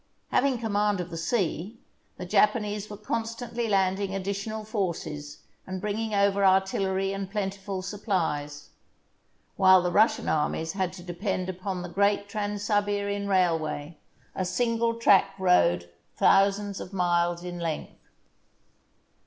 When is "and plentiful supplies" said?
7.13-8.69